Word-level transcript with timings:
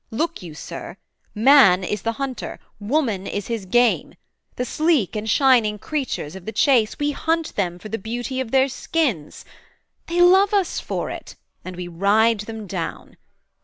Look 0.09 0.41
you, 0.41 0.55
Sir! 0.55 0.97
Man 1.35 1.83
is 1.83 2.01
the 2.01 2.13
hunter; 2.13 2.59
woman 2.79 3.27
is 3.27 3.45
his 3.45 3.67
game: 3.67 4.15
The 4.55 4.65
sleek 4.65 5.15
and 5.15 5.29
shining 5.29 5.77
creatures 5.77 6.35
of 6.35 6.45
the 6.47 6.51
chase, 6.51 6.97
We 6.97 7.11
hunt 7.11 7.55
them 7.55 7.77
for 7.77 7.87
the 7.89 7.99
beauty 7.99 8.39
of 8.39 8.49
their 8.49 8.67
skins; 8.67 9.45
They 10.07 10.19
love 10.19 10.55
us 10.55 10.79
for 10.79 11.11
it, 11.11 11.35
and 11.63 11.75
we 11.75 11.87
ride 11.87 12.39
them 12.49 12.65
down. 12.65 13.15